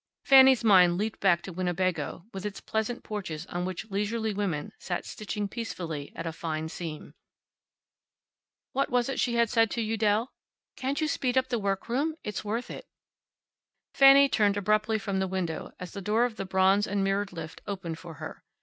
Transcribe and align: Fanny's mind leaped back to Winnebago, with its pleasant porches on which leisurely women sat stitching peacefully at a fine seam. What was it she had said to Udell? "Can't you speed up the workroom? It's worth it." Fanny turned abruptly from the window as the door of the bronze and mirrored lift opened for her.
Fanny's 0.25 0.63
mind 0.63 0.97
leaped 0.97 1.19
back 1.19 1.43
to 1.43 1.53
Winnebago, 1.53 2.25
with 2.33 2.43
its 2.43 2.59
pleasant 2.59 3.03
porches 3.03 3.45
on 3.45 3.65
which 3.65 3.85
leisurely 3.91 4.33
women 4.33 4.71
sat 4.79 5.05
stitching 5.05 5.47
peacefully 5.47 6.11
at 6.15 6.25
a 6.25 6.33
fine 6.33 6.69
seam. 6.69 7.13
What 8.71 8.89
was 8.89 9.09
it 9.09 9.19
she 9.19 9.35
had 9.35 9.47
said 9.51 9.69
to 9.69 9.81
Udell? 9.93 10.33
"Can't 10.75 10.99
you 11.01 11.07
speed 11.07 11.37
up 11.37 11.49
the 11.49 11.59
workroom? 11.59 12.15
It's 12.23 12.43
worth 12.43 12.71
it." 12.71 12.87
Fanny 13.93 14.27
turned 14.27 14.57
abruptly 14.57 14.97
from 14.97 15.19
the 15.19 15.27
window 15.27 15.71
as 15.79 15.91
the 15.91 16.01
door 16.01 16.25
of 16.25 16.35
the 16.35 16.45
bronze 16.45 16.87
and 16.87 17.03
mirrored 17.03 17.31
lift 17.31 17.61
opened 17.67 17.99
for 17.99 18.15
her. 18.15 18.43